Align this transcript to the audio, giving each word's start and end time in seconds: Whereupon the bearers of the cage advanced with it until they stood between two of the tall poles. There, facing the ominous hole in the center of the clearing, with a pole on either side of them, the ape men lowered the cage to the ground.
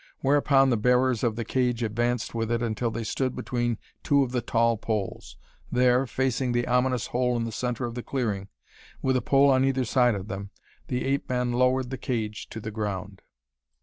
Whereupon 0.21 0.71
the 0.71 0.77
bearers 0.77 1.23
of 1.23 1.35
the 1.35 1.45
cage 1.45 1.83
advanced 1.83 2.33
with 2.33 2.51
it 2.51 2.63
until 2.63 2.89
they 2.89 3.03
stood 3.03 3.35
between 3.35 3.77
two 4.01 4.23
of 4.23 4.31
the 4.31 4.41
tall 4.41 4.75
poles. 4.75 5.37
There, 5.71 6.07
facing 6.07 6.53
the 6.53 6.65
ominous 6.65 7.05
hole 7.13 7.37
in 7.37 7.43
the 7.43 7.51
center 7.51 7.85
of 7.85 7.93
the 7.93 8.01
clearing, 8.01 8.47
with 9.03 9.15
a 9.15 9.21
pole 9.21 9.51
on 9.51 9.63
either 9.63 9.85
side 9.85 10.15
of 10.15 10.27
them, 10.27 10.49
the 10.87 11.05
ape 11.05 11.29
men 11.29 11.51
lowered 11.53 11.91
the 11.91 11.99
cage 11.99 12.49
to 12.49 12.59
the 12.59 12.71
ground. 12.71 13.21